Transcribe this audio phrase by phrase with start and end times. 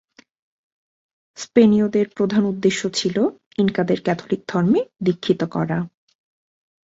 [1.37, 3.17] স্পেনীয়দের প্রধান উদ্দেশ্য ছিল
[3.57, 5.79] ইনকাদের ক্যাথলিক ধর্মে দীক্ষিত করা।